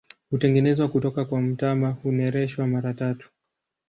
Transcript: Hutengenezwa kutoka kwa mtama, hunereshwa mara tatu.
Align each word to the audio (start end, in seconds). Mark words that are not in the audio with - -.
Hutengenezwa 0.29 0.87
kutoka 0.87 1.25
kwa 1.25 1.41
mtama, 1.41 1.89
hunereshwa 1.91 2.67
mara 2.67 2.93
tatu. 2.93 3.31